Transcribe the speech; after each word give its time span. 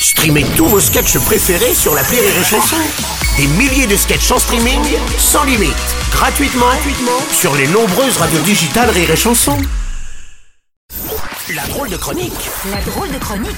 Streamez 0.00 0.44
tous 0.56 0.66
vos 0.66 0.80
sketchs 0.80 1.18
préférés 1.18 1.74
sur 1.74 1.94
la 1.94 2.02
Rire 2.02 2.20
et 2.22 2.44
Chanson. 2.44 2.76
Des 3.36 3.46
milliers 3.58 3.86
de 3.86 3.96
sketchs 3.96 4.30
en 4.30 4.38
streaming, 4.38 4.80
sans 5.18 5.44
limite, 5.44 5.74
gratuitement, 6.12 6.66
gratuitement 6.66 7.20
sur 7.32 7.54
les 7.56 7.66
nombreuses 7.68 8.16
radios 8.16 8.40
digitales 8.40 8.90
Rire 8.90 9.10
et 9.10 9.16
Chanson. 9.16 9.56
La 11.54 11.66
drôle 11.66 11.88
de 11.88 11.96
chronique 11.96 12.32
La 12.70 12.80
drôle 12.82 13.10
de 13.10 13.18
chronique 13.18 13.48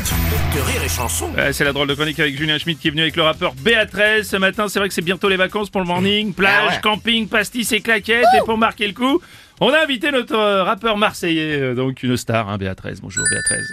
de 0.54 0.60
Rire 0.60 0.82
et 0.84 0.88
Chanson. 0.88 1.30
Ouais, 1.36 1.52
c'est 1.52 1.64
la 1.64 1.72
drôle 1.72 1.88
de 1.88 1.94
chronique 1.94 2.20
avec 2.20 2.36
Julien 2.36 2.56
Schmidt 2.58 2.80
qui 2.80 2.88
est 2.88 2.90
venu 2.90 3.02
avec 3.02 3.16
le 3.16 3.22
rappeur 3.22 3.52
Béatrice. 3.54 4.28
Ce 4.30 4.36
matin, 4.36 4.68
c'est 4.68 4.78
vrai 4.78 4.88
que 4.88 4.94
c'est 4.94 5.02
bientôt 5.02 5.28
les 5.28 5.36
vacances 5.36 5.70
pour 5.70 5.80
le 5.80 5.86
morning. 5.86 6.32
Plage, 6.32 6.62
Ah 6.68 6.70
ouais. 6.74 6.80
camping, 6.82 7.28
pastis 7.28 7.70
et 7.72 7.80
claquettes. 7.80 8.24
Et 8.38 8.44
pour 8.46 8.56
marquer 8.58 8.86
le 8.86 8.92
coup, 8.94 9.20
on 9.60 9.70
a 9.70 9.82
invité 9.82 10.10
notre 10.12 10.36
rappeur 10.36 10.96
marseillais, 10.96 11.60
euh, 11.60 11.74
donc 11.74 12.02
une 12.02 12.16
star, 12.16 12.48
hein, 12.48 12.58
Béatrice. 12.58 13.00
Bonjour 13.00 13.24
Béatrice. 13.30 13.66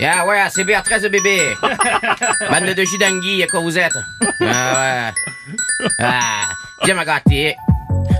Ah 0.00 0.26
ouais, 0.26 0.42
c'est 0.50 0.64
Béatrice 0.64 1.02
bébé. 1.02 1.54
Bande 2.50 2.74
de 2.74 2.84
gidangui, 2.84 3.44
quoi 3.50 3.60
vous 3.60 3.78
êtes? 3.78 3.92
Ah 4.40 5.10
ouais. 5.10 5.88
Ah, 5.98 6.48
bien 6.84 6.94
m'a 6.94 7.04
gâté. 7.04 7.56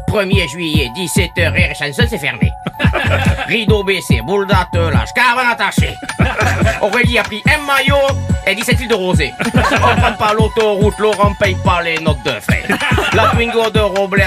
1er 0.08 0.48
juillet, 0.50 0.88
17h, 0.96 1.56
et 1.56 1.74
chanson, 1.74 2.06
c'est 2.08 2.18
fermé. 2.18 2.52
Rideau 3.46 3.84
baissé, 3.84 4.20
boule 4.22 4.46
d'attelage, 4.46 5.12
caravane 5.14 5.52
attachée. 5.52 5.94
Aurélie 6.80 7.18
a 7.18 7.22
pris 7.22 7.42
un 7.46 7.64
maillot 7.66 8.16
et 8.46 8.54
17 8.54 8.80
litres 8.80 8.90
de 8.90 8.94
rosé. 8.94 9.32
On 9.54 10.00
prend 10.00 10.12
pas 10.18 10.32
l'autoroute, 10.34 10.98
Laurent 10.98 11.34
paye 11.38 11.56
pas 11.64 11.82
les 11.82 11.98
notes 11.98 12.22
de 12.24 12.32
frais. 12.40 12.64
La 13.14 13.26
Twingo 13.28 13.70
de 13.70 13.80
Robles 13.80 14.22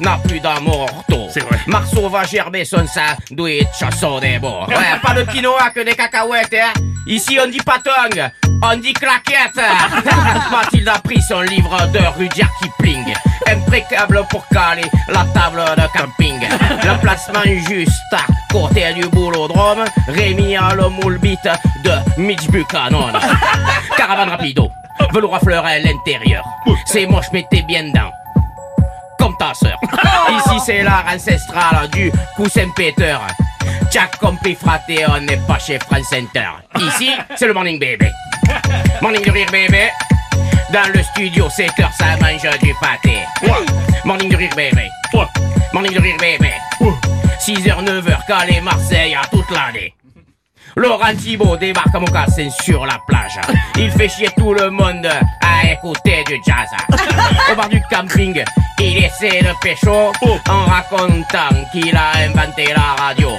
n'a 0.00 0.18
plus 0.26 0.40
d'amour 0.40 0.82
ortho. 0.82 1.26
C'est 1.30 1.40
vrai. 1.40 1.58
Marceau 1.66 2.08
va 2.08 2.24
gerber 2.24 2.64
son 2.64 2.86
sandwich 2.86 3.66
chasseur 3.78 4.20
des 4.20 4.38
bords. 4.38 4.68
Ouais, 4.68 4.98
pas 5.02 5.14
de 5.14 5.22
quinoa 5.30 5.70
que 5.70 5.80
des 5.80 5.94
cacahuètes, 5.94 6.54
hein. 6.54 6.80
Ici, 7.06 7.38
on 7.42 7.48
dit 7.48 7.60
patong, 7.60 8.30
on 8.62 8.76
dit 8.76 8.92
claquette. 8.92 9.56
Mathilde 10.50 10.88
a 10.88 10.98
pris 10.98 11.20
son 11.22 11.40
livre 11.40 11.76
de 11.92 11.98
Rudyard 12.18 12.50
Kipling. 12.62 13.14
Impeccable 13.46 14.22
pour 14.30 14.46
caler 14.48 14.88
la 15.08 15.24
table 15.34 15.62
de 15.76 15.98
camping. 15.98 16.40
Le 16.84 17.00
placement 17.00 17.44
juste 17.44 17.92
à 18.12 18.52
côté 18.52 18.92
du 18.94 19.06
boulodrome. 19.08 19.84
Rémi 20.08 20.56
a 20.56 20.74
le 20.74 20.88
moule 20.88 21.18
bite 21.18 21.48
de 21.84 22.20
Mitch 22.20 22.48
Buchanan. 22.48 23.12
Caravane 23.96 24.30
rapido, 24.30 24.70
velours 25.12 25.36
à 25.36 25.40
fleurs 25.40 25.64
à 25.64 25.78
l'intérieur. 25.78 26.44
C'est 26.86 27.06
moche, 27.06 27.26
mais 27.32 27.46
t'es 27.50 27.62
bien 27.62 27.84
dedans 27.84 28.10
comme 29.18 29.36
ta 29.38 29.54
sœur. 29.54 29.78
Ici 30.36 30.60
c'est 30.64 30.82
l'art 30.82 31.04
ancestral 31.12 31.88
du 31.90 32.12
coussin 32.36 32.68
Peter. 32.76 33.16
Jack 33.90 34.18
compris 34.18 34.54
fraté, 34.54 35.04
on 35.08 35.20
n'est 35.20 35.36
pas 35.38 35.58
chez 35.58 35.78
France 35.78 36.08
Center. 36.10 36.48
Ici, 36.78 37.10
c'est 37.36 37.46
le 37.46 37.54
morning 37.54 37.78
baby. 37.78 38.06
Morning 39.02 39.24
de 39.24 39.30
rire 39.30 39.48
bébé. 39.50 39.88
Dans 40.72 40.92
le 40.92 41.02
studio, 41.02 41.48
7 41.48 41.70
heures, 41.80 41.92
ça 41.92 42.16
mange 42.20 42.58
du 42.60 42.72
pâté. 42.80 43.18
Morning 44.04 44.28
de 44.28 44.36
rire 44.36 44.50
bébé. 44.56 44.88
Morning 45.72 45.92
de 45.92 46.00
rire 46.00 46.16
bébé. 46.18 46.52
6h, 47.40 47.84
9h, 47.84 48.26
Calais, 48.26 48.60
Marseille, 48.60 49.14
à 49.14 49.26
toute 49.28 49.50
l'année. 49.50 49.94
Laurent 50.76 51.14
Thibault 51.16 51.56
débarque 51.56 51.94
à 51.94 52.00
mocassin 52.00 52.50
sur 52.62 52.84
la 52.84 52.98
plage. 53.06 53.40
Il 53.78 53.90
fait 53.90 54.08
chier 54.08 54.28
tout 54.36 54.52
le 54.52 54.68
monde 54.70 55.06
à 55.06 55.72
écouter 55.72 56.22
du 56.26 56.34
jazz. 56.46 56.68
Au 57.50 57.54
bar 57.54 57.68
du 57.68 57.80
camping, 57.90 58.42
il 58.78 59.04
essaie 59.04 59.40
de 59.40 59.52
pécho 59.62 60.12
en 60.48 60.64
racontant 60.66 61.64
qu'il 61.72 61.96
a 61.96 62.18
inventé 62.26 62.74
la 62.74 63.02
radio. 63.04 63.30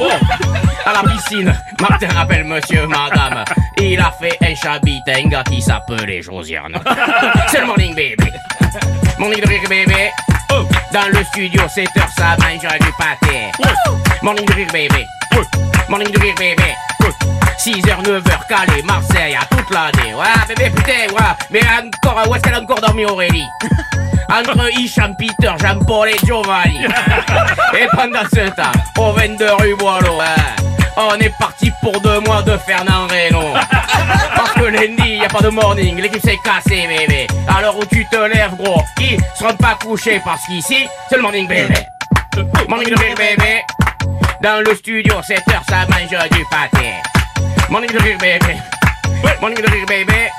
À 0.86 0.94
la 0.94 1.04
piscine, 1.12 1.54
Martin 1.80 2.08
rappelle 2.16 2.44
monsieur, 2.46 2.88
madame. 2.88 3.44
Il 3.90 4.00
a 4.02 4.12
fait 4.12 4.38
un 4.42 4.54
chabit, 4.54 5.02
un 5.08 5.30
gars 5.30 5.44
qui 5.44 5.62
s'appelait 5.62 6.22
Josiane. 6.22 6.78
C'est 7.48 7.62
le 7.62 7.68
morning 7.68 7.96
baby. 7.96 8.32
Morning 9.18 9.40
de 9.40 9.48
rire 9.48 9.62
bébé. 9.70 10.12
Dans 10.92 11.08
le 11.08 11.24
studio, 11.24 11.62
7 11.74 11.88
heures, 11.98 12.10
ça 12.18 12.36
mange 12.42 12.60
du 12.60 12.92
pâté. 12.98 13.50
Morning 14.22 14.45
de 14.45 14.54
rire 14.54 14.67
bébé. 14.73 15.08
Morning 15.88 16.11
de 16.11 16.20
rire 16.20 16.36
bébé. 16.38 16.76
6h, 17.58 18.04
9h, 18.04 18.48
Calais, 18.50 18.82
Marseille, 18.84 19.36
à 19.36 19.45
toute 19.45 19.70
l'année. 19.72 20.14
Ouais, 20.14 20.54
bébé, 20.56 20.70
putain, 20.70 21.14
ouais. 21.14 21.36
Mais 21.50 21.61
encore, 21.61 22.30
où 22.30 22.36
est-ce 22.36 22.44
qu'elle 22.44 22.56
a 22.56 22.61
encore 22.61 22.82
dormi, 22.82 23.06
Aurélie? 23.06 23.48
Entre 24.30 24.80
Hicham, 24.80 25.16
Peter, 25.17 25.54
Jean-Paul 25.61 26.10
et 26.10 26.26
Giovanni. 26.26 26.84
Et 27.73 27.88
pendant 27.95 28.28
ce 28.34 28.50
temps, 28.50 29.02
au 29.02 29.14
22 29.14 29.54
rue 29.54 29.76
Boileau, 29.76 30.17
ouais, 30.17 30.67
on 30.98 31.16
est 31.20 31.38
parti 31.38 31.72
pour 31.82 32.00
deux 32.02 32.20
mois 32.22 32.42
de 32.42 32.58
Fernand 32.58 33.08
Reynaud. 33.08 33.54
Parce 34.36 34.52
que 34.54 34.66
lundi, 34.66 35.18
y 35.18 35.24
a 35.26 35.28
pas 35.28 35.42
de 35.42 35.50
morning, 35.50 36.02
l'équipe 36.02 36.22
s'est 36.22 36.38
cassée, 36.44 36.88
bébé. 36.88 37.28
L'heure 37.62 37.78
où 37.78 37.86
tu 37.86 38.06
te 38.06 38.16
lèves, 38.16 38.56
gros, 38.58 38.82
ils 39.00 39.18
seront 39.38 39.56
pas 39.56 39.78
couchés 39.82 40.22
parce 40.24 40.46
qu'ici, 40.46 40.88
c'est 41.10 41.16
le 41.16 41.22
morning, 41.24 41.48
bébé. 41.48 41.74
Morning 42.68 42.94
rire, 42.96 43.16
bébé. 43.16 43.62
Dans 44.42 44.64
le 44.64 44.76
studio, 44.76 45.16
7 45.22 45.40
heures, 45.52 45.64
ça 45.68 45.88
mange 45.90 46.30
du 46.30 46.46
pâté. 46.52 46.94
Morning 47.70 47.92
de 47.92 47.98
rire, 47.98 48.18
bébé. 48.20 48.56
Morning 49.42 49.62
de 49.62 49.72
rire, 49.72 49.86
bébé. 49.88 50.30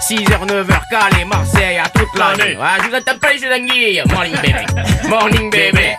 6h, 0.00 0.46
9h, 0.46 0.80
Calais, 0.90 1.24
Marseille, 1.24 1.78
à 1.78 1.88
toute 1.88 2.18
l'année. 2.18 2.56
Ah, 2.60 2.78
je 2.82 2.88
vous 2.88 2.96
entends 2.96 3.18
pas 3.20 3.32
les 3.32 3.48
d'anguille. 3.48 4.02
Morning, 4.10 4.36
bébé. 4.42 4.66
Morning, 5.08 5.50
bébé. 5.50 5.94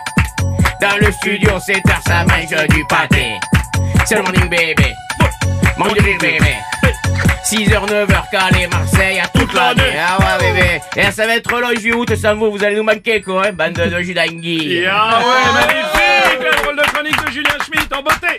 Dans 0.80 0.96
le 1.00 1.12
studio, 1.12 1.58
7 1.58 1.76
heures, 1.88 2.00
ça 2.06 2.24
mange 2.24 2.68
du 2.68 2.84
pâté. 2.88 3.38
C'est 4.04 4.16
le 4.16 4.22
morning 4.22 4.48
baby. 4.48 4.94
Manque 5.78 5.96
de 5.96 6.02
bébé. 6.02 6.38
6h, 7.44 7.86
9h, 7.86 8.30
Calais, 8.30 8.66
Marseille, 8.66 9.20
à 9.20 9.28
toute 9.28 9.52
l'année. 9.52 9.94
Ah 9.98 10.18
ouais, 10.18 10.52
bébé. 10.52 10.80
Et 10.96 11.10
ça 11.10 11.26
va 11.26 11.36
être 11.36 11.50
long, 11.52 11.98
août, 11.98 12.16
sans 12.16 12.34
vous, 12.34 12.50
vous 12.50 12.64
allez 12.64 12.76
nous 12.76 12.82
manquer, 12.82 13.20
quoi, 13.20 13.46
hein, 13.46 13.52
bande 13.52 13.74
de 13.74 14.00
Judangui. 14.00 14.84
Ah 14.90 15.20
ouais, 15.20 15.52
magnifique, 15.52 16.50
la 16.50 16.62
rôle 16.62 16.76
de 16.76 16.82
chronique 16.82 17.24
de 17.24 17.30
Julien 17.30 17.56
Schmitt 17.64 17.92
en 17.92 18.02
beauté. 18.02 18.38